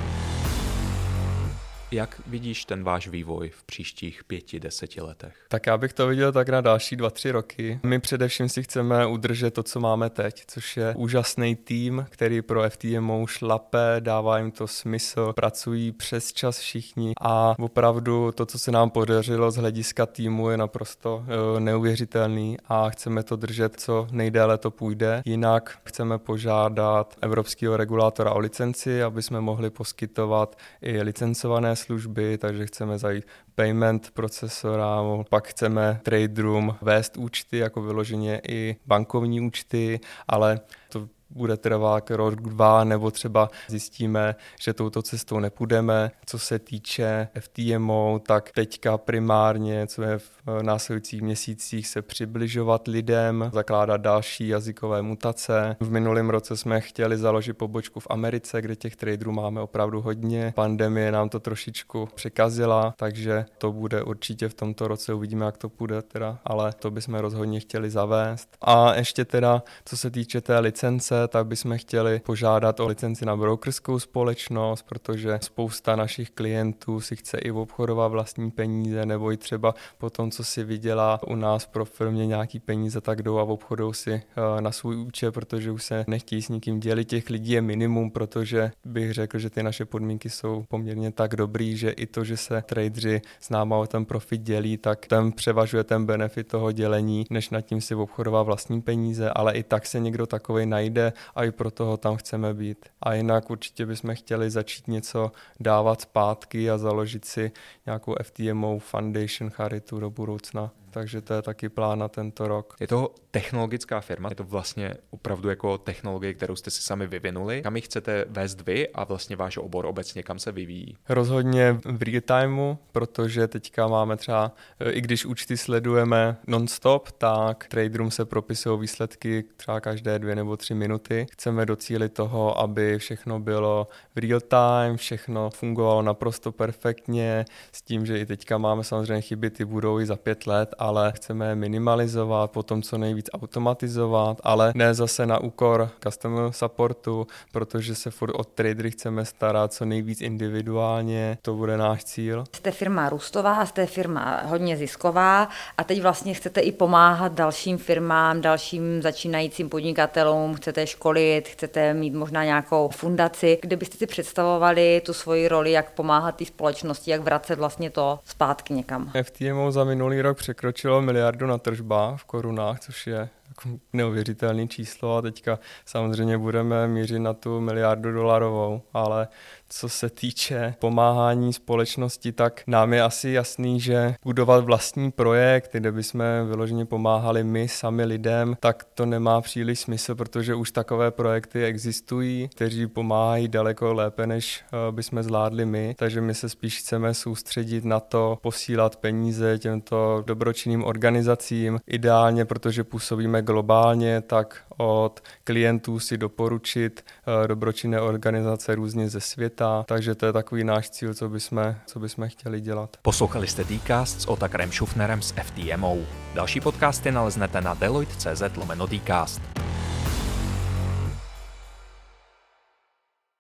Jak 1.95 2.21
vidíš 2.27 2.65
ten 2.65 2.85
váš 2.85 3.09
vývoj 3.09 3.49
v 3.49 3.63
příštích 3.63 4.25
pěti, 4.25 4.61
deseti 4.61 5.01
letech? 5.01 5.35
Tak 5.49 5.67
já 5.67 5.79
bych 5.79 5.93
to 5.93 6.07
viděl 6.07 6.33
tak 6.33 6.49
na 6.49 6.61
další 6.61 6.97
dva, 6.97 7.11
tři 7.11 7.31
roky. 7.31 7.81
My 7.83 8.01
především 8.01 8.49
si 8.49 8.63
chceme 8.63 9.07
udržet 9.07 9.55
to, 9.55 9.63
co 9.63 9.81
máme 9.81 10.11
teď, 10.11 10.45
což 10.47 10.77
je 10.77 10.95
úžasný 10.97 11.57
tým, 11.57 12.07
který 12.11 12.43
pro 12.43 12.71
FTMO 12.71 13.27
šlape, 13.27 13.97
dává 14.01 14.39
jim 14.39 14.51
to 14.51 14.67
smysl, 14.67 15.33
pracují 15.33 15.93
přes 15.93 16.33
čas 16.33 16.59
všichni 16.59 17.13
a 17.21 17.55
opravdu 17.59 18.33
to, 18.33 18.47
co 18.47 18.59
se 18.59 18.71
nám 18.73 18.91
podařilo 18.91 19.51
z 19.51 19.57
hlediska 19.57 20.07
týmu, 20.07 20.51
je 20.51 20.57
naprosto 20.57 21.17
uh, 21.17 21.61
neuvěřitelný 21.61 22.57
a 22.69 22.91
chceme 22.91 23.23
to 23.23 23.37
držet, 23.37 23.81
co 23.81 24.07
nejdéle 24.11 24.59
to 24.59 24.71
půjde. 24.71 25.23
Jinak 25.25 25.79
chceme 25.85 26.19
požádat 26.19 27.17
evropského 27.21 27.77
regulátora 27.77 28.33
o 28.33 28.39
licenci, 28.39 29.03
aby 29.03 29.23
jsme 29.23 29.41
mohli 29.41 29.71
poskytovat 29.71 30.59
i 30.83 31.03
licencované 31.03 31.77
služby, 31.85 32.39
takže 32.39 32.67
chceme 32.67 32.99
zajít 32.99 33.27
payment 33.55 34.11
procesora, 34.11 35.01
pak 35.29 35.49
chceme 35.49 36.01
trade 36.03 36.43
room 36.43 36.77
vést 36.83 37.17
účty, 37.17 37.59
jako 37.59 37.83
vyloženě 37.83 38.41
i 38.49 38.77
bankovní 38.87 39.41
účty, 39.41 40.01
ale 40.29 40.61
to 40.89 41.09
bude 41.35 41.57
trvat 41.57 42.11
rok, 42.11 42.35
dva, 42.35 42.85
nebo 42.85 43.11
třeba 43.11 43.51
zjistíme, 43.69 44.35
že 44.61 44.73
touto 44.73 45.03
cestou 45.03 45.39
nepůjdeme. 45.39 46.11
Co 46.27 46.39
se 46.39 46.59
týče 46.59 47.29
FTMO, 47.41 48.21
tak 48.27 48.51
teďka 48.53 48.99
primárně, 48.99 49.87
co 49.87 50.03
je 50.03 50.19
v 50.19 50.31
následujících 50.63 51.23
měsících, 51.23 51.89
se 51.89 52.03
přibližovat 52.03 52.89
lidem, 52.89 53.51
zakládat 53.53 54.01
další 54.01 54.49
jazykové 54.49 55.03
mutace. 55.03 55.77
V 55.81 55.91
minulém 55.91 56.31
roce 56.31 56.57
jsme 56.57 56.81
chtěli 56.81 57.19
založit 57.19 57.53
pobočku 57.53 58.01
v 58.01 58.07
Americe, 58.11 58.63
kde 58.63 58.77
těch 58.77 58.97
traderů 58.97 59.33
máme 59.33 59.61
opravdu 59.61 60.01
hodně. 60.01 60.53
Pandemie 60.57 61.13
nám 61.13 61.29
to 61.29 61.41
trošičku 61.41 62.09
překazila, 62.15 62.95
takže 62.97 63.47
to 63.59 63.73
bude 63.73 64.03
určitě 64.03 64.49
v 64.49 64.55
tomto 64.55 64.89
roce, 64.89 65.15
uvidíme, 65.15 65.47
jak 65.47 65.59
to 65.59 65.69
půjde 65.69 66.03
teda, 66.03 66.39
ale 66.45 66.73
to 66.73 66.91
bychom 66.91 67.15
rozhodně 67.15 67.61
chtěli 67.61 67.91
zavést. 67.91 68.49
A 68.63 68.95
ještě 68.95 69.25
teda, 69.25 69.63
co 69.85 69.97
se 69.97 70.11
týče 70.11 70.41
té 70.41 70.59
licence, 70.59 71.24
tak 71.29 71.47
bychom 71.47 71.79
chtěli 71.79 72.21
požádat 72.25 72.81
o 72.81 72.87
licenci 72.87 73.25
na 73.25 73.37
brokerskou 73.37 73.99
společnost, 73.99 74.83
protože 74.83 75.39
spousta 75.43 75.97
našich 75.97 76.31
klientů 76.31 77.01
si 77.01 77.17
chce 77.17 77.39
i 77.39 77.51
obchodovat 77.51 78.13
vlastní 78.13 78.51
peníze, 78.51 79.07
nebo 79.07 79.33
i 79.33 79.37
třeba 79.37 79.75
po 79.99 80.11
tom, 80.11 80.31
co 80.31 80.45
si 80.45 80.65
vydělá 80.65 81.21
u 81.27 81.35
nás 81.35 81.67
pro 81.67 81.85
firmě 81.85 82.27
nějaký 82.27 82.61
peníze, 82.61 83.01
tak 83.01 83.23
jdou 83.23 83.39
a 83.39 83.43
obchodou 83.43 83.93
si 83.93 84.13
eh, 84.13 84.61
na 84.61 84.73
svůj 84.73 84.97
účet, 84.97 85.33
protože 85.33 85.71
už 85.71 85.85
se 85.85 86.05
nechtějí 86.09 86.43
s 86.43 86.49
nikým 86.49 86.81
dělit. 86.81 87.09
Těch 87.09 87.31
lidí 87.31 87.53
je 87.53 87.63
minimum, 87.63 88.11
protože 88.11 88.71
bych 88.85 89.13
řekl, 89.13 89.39
že 89.39 89.51
ty 89.51 89.63
naše 89.63 89.85
podmínky 89.85 90.31
jsou 90.31 90.65
poměrně 90.69 91.13
tak 91.13 91.37
dobrý, 91.37 91.77
že 91.77 91.91
i 91.91 92.07
to, 92.07 92.25
že 92.25 92.37
se 92.37 92.63
tradeři 92.63 93.23
s 93.41 93.51
náma 93.51 93.77
o 93.77 93.87
ten 93.87 94.05
profit 94.05 94.41
dělí, 94.41 94.77
tak 94.77 95.07
ten 95.07 95.33
převažuje 95.33 95.85
ten 95.85 96.07
benefit 96.07 96.49
toho 96.49 96.73
dělení, 96.73 97.27
než 97.31 97.51
nad 97.51 97.61
tím 97.61 97.81
si 97.81 97.95
obchodová 97.95 98.43
vlastní 98.43 98.83
peníze, 98.83 99.31
ale 99.31 99.53
i 99.53 99.63
tak 99.63 99.87
se 99.87 100.01
někdo 100.01 100.27
takový 100.27 100.67
najde 100.67 101.04
a 101.35 101.45
i 101.45 101.51
pro 101.51 101.71
toho 101.71 101.97
tam 101.97 102.17
chceme 102.17 102.55
být. 102.55 102.89
A 103.03 103.15
jinak 103.15 103.51
určitě 103.51 103.87
bychom 103.87 104.15
chtěli 104.15 104.51
začít 104.51 104.89
něco 104.89 105.33
dávat 105.61 106.01
zpátky 106.01 106.71
a 106.71 106.79
založit 106.79 107.25
si 107.25 107.53
nějakou 107.87 108.15
FTMO 108.23 108.79
Foundation 108.79 109.51
charitu 109.51 110.01
do 110.01 110.11
budoucna 110.11 110.71
takže 110.95 111.21
to 111.21 111.35
je 111.35 111.43
taky 111.43 111.69
plán 111.69 111.99
na 111.99 112.09
tento 112.09 112.49
rok. 112.49 112.75
Je 112.81 112.87
to 112.87 113.15
technologická 113.31 114.01
firma, 114.01 114.29
je 114.29 114.35
to 114.35 114.45
vlastně 114.45 114.95
opravdu 115.11 115.49
jako 115.49 115.79
technologie, 115.79 116.35
kterou 116.35 116.57
jste 116.57 116.71
si 116.71 116.83
sami 116.83 117.07
vyvinuli. 117.07 117.63
Kam 117.63 117.77
ji 117.77 117.83
chcete 117.83 118.25
vést 118.29 118.61
vy 118.61 118.89
a 118.89 119.05
vlastně 119.05 119.37
váš 119.37 119.57
obor 119.57 119.87
obecně, 119.87 120.23
kam 120.23 120.39
se 120.39 120.53
vyvíjí? 120.53 120.97
Rozhodně 121.09 121.73
v 121.85 122.03
real 122.03 122.21
timeu, 122.21 122.79
protože 122.93 123.49
teďka 123.49 123.89
máme 123.89 124.17
třeba, 124.17 124.53
i 124.91 125.01
když 125.01 125.27
účty 125.27 125.57
sledujeme 125.57 126.37
non-stop, 126.47 127.11
tak 127.11 127.67
traderům 127.69 128.11
se 128.11 128.25
propisují 128.25 128.81
výsledky 128.81 129.45
třeba 129.57 129.81
každé 129.81 130.19
dvě 130.19 130.35
nebo 130.35 130.57
tři 130.57 130.75
minuty. 130.75 131.27
Chceme 131.33 131.67
docílit 131.67 132.09
toho, 132.09 132.59
aby 132.59 132.99
všechno 132.99 133.41
bylo 133.41 133.89
v 134.15 134.19
real 134.19 134.41
time, 134.41 134.97
všechno 134.97 135.51
fungovalo 135.51 136.03
naprosto 136.03 136.53
perfektně, 136.53 137.45
s 137.73 137.83
tím, 137.83 138.07
že 138.07 138.19
i 138.19 138.27
teďka 138.27 138.59
máme 138.59 138.85
samozřejmě 138.85 139.21
chyby, 139.21 139.51
ty 139.51 139.65
budou 139.65 140.01
i 140.01 140.07
za 140.07 140.17
pět 140.17 140.47
let, 140.47 140.75
ale 140.85 141.13
chceme 141.17 141.49
je 141.49 141.55
minimalizovat, 141.55 142.51
potom 142.51 142.83
co 142.83 142.99
nejvíc 142.99 143.31
automatizovat, 143.35 144.41
ale 144.43 144.73
ne 144.75 144.95
zase 144.95 145.27
na 145.27 145.39
úkor 145.39 145.91
customer 146.03 146.53
supportu, 146.53 147.27
protože 147.53 147.95
se 147.95 148.11
furt 148.11 148.35
od 148.35 148.49
tradery 148.49 148.91
chceme 148.91 149.25
starat 149.25 149.73
co 149.73 149.85
nejvíc 149.85 150.21
individuálně, 150.21 151.39
to 151.43 151.55
bude 151.55 151.77
náš 151.77 152.05
cíl. 152.05 152.45
Jste 152.57 152.71
firma 152.71 153.09
růstová, 153.09 153.67
jste 153.67 153.87
firma 153.87 154.43
hodně 154.45 154.77
zisková 154.77 155.49
a 155.79 155.85
teď 155.85 156.03
vlastně 156.03 156.35
chcete 156.35 156.61
i 156.61 156.73
pomáhat 156.73 157.33
dalším 157.33 157.79
firmám, 157.79 158.41
dalším 158.41 159.03
začínajícím 159.03 159.69
podnikatelům, 159.69 160.55
chcete 160.55 160.87
školit, 160.87 161.49
chcete 161.49 161.95
mít 161.95 162.15
možná 162.15 162.45
nějakou 162.45 162.89
fundaci, 162.89 163.59
kde 163.63 163.77
byste 163.77 163.99
si 163.99 164.07
představovali 164.07 165.03
tu 165.07 165.13
svoji 165.13 165.49
roli, 165.49 165.73
jak 165.73 165.91
pomáhat 165.91 166.37
té 166.37 166.45
společnosti, 166.45 167.11
jak 167.11 167.21
vracet 167.21 167.59
vlastně 167.59 167.91
to 167.91 168.19
zpátky 168.25 168.75
někam. 168.75 169.13
FTMO 169.23 169.73
za 169.73 169.85
minulý 169.85 170.21
rok 170.21 170.39
překročil 170.39 170.74
překročilo 170.75 171.03
miliardu 171.03 171.47
na 171.47 171.59
tržbách 171.59 172.21
v 172.21 172.25
korunách, 172.25 172.81
což 172.81 173.07
je 173.07 173.29
jako 173.49 173.69
neuvěřitelné 173.93 174.67
číslo 174.67 175.17
a 175.17 175.23
teďka 175.23 175.59
samozřejmě 175.85 176.39
budeme 176.39 176.89
mířit 176.89 177.19
na 177.19 177.33
tu 177.35 177.61
miliardu 177.61 178.13
dolarovou, 178.13 178.83
ale 178.93 179.29
co 179.77 179.89
se 179.89 180.11
týče 180.11 180.75
pomáhání 180.79 181.53
společnosti, 181.53 182.33
tak 182.33 182.63
nám 182.67 182.93
je 182.93 183.03
asi 183.03 183.31
jasný, 183.31 183.81
že 183.81 184.15
budovat 184.25 184.65
vlastní 184.65 185.11
projekt, 185.11 185.71
kde 185.73 185.93
bychom 185.93 186.25
vyloženě 186.47 186.85
pomáhali 186.85 187.45
my 187.45 187.69
sami 187.69 188.05
lidem, 188.05 188.57
tak 188.61 188.85
to 188.95 189.07
nemá 189.07 189.41
příliš 189.41 189.81
smysl, 189.81 190.15
protože 190.15 190.55
už 190.55 190.71
takové 190.71 191.11
projekty 191.11 191.65
existují, 191.65 192.49
kteří 192.49 192.87
pomáhají 192.87 193.49
daleko 193.49 193.95
lépe, 193.95 194.27
než 194.27 194.65
eh, 194.65 194.93
bychom 194.93 195.23
zvládli 195.23 195.67
my, 195.67 195.95
takže 195.99 196.21
my 196.21 196.35
se 196.35 196.49
spíš 196.49 196.79
chceme 196.79 197.15
soustředit 197.15 197.85
na 197.85 198.01
to, 198.01 198.39
posílat 198.43 198.97
peníze 198.97 199.59
těmto 199.59 200.23
dobročinným 200.27 200.85
organizacím, 200.85 201.79
ideálně, 201.87 202.45
protože 202.45 202.85
působíme 202.85 203.43
globálně, 203.43 204.21
tak 204.21 204.61
od 204.77 205.21
klientů 205.45 205.99
si 205.99 206.19
doporučit 206.19 207.05
eh, 207.45 207.49
dobročinné 207.49 208.01
organizace 208.01 208.75
různě 208.75 209.09
ze 209.09 209.21
světa, 209.21 209.64
takže 209.87 210.15
to 210.15 210.27
je 210.27 210.33
takový 210.33 210.65
náš 210.65 210.91
cíl, 210.91 211.15
co 211.15 211.29
bychom, 211.29 211.75
co 211.87 212.01
bychom 212.01 212.29
chtěli 212.29 212.61
dělat. 212.61 212.97
Poslouchali 213.03 213.47
jste 213.47 213.65
Dcast 213.65 214.21
s 214.21 214.29
Otakarem 214.29 214.71
Šufnerem 214.71 215.23
z 215.23 215.33
FTMO. 215.33 215.97
Další 216.35 216.61
podcasty 216.61 217.13
naleznete 217.13 217.61
na 217.61 217.75
deloitte.cz 217.75 218.57
lomeno 218.57 218.87
Dcast. 218.87 219.43